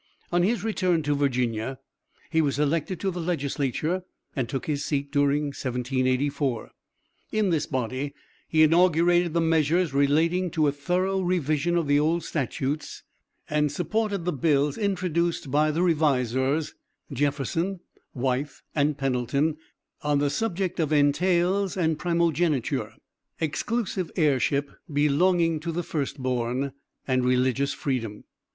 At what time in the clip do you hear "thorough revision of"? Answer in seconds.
10.71-11.85